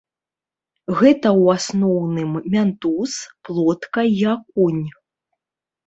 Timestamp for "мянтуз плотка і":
2.57-4.21